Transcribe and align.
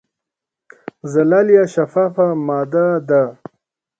زلالیه 1.11 1.65
شفافه 1.73 2.25
ماده 2.47 2.85
ده. 3.09 3.21